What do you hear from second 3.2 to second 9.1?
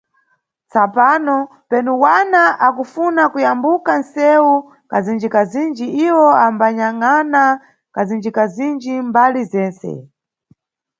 kuyambuka nʼsewu kazinjikazinji, iwo ambanyangʼana kazinjikazinji